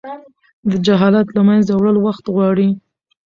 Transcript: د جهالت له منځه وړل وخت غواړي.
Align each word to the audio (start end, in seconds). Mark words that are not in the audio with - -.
د 0.69 0.71
جهالت 0.85 1.27
له 1.35 1.41
منځه 1.47 1.71
وړل 1.75 1.97
وخت 2.05 2.25
غواړي. 2.33 2.69